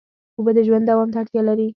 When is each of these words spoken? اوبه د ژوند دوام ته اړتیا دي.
اوبه 0.37 0.51
د 0.55 0.59
ژوند 0.67 0.85
دوام 0.87 1.09
ته 1.13 1.17
اړتیا 1.21 1.53
دي. 1.59 1.67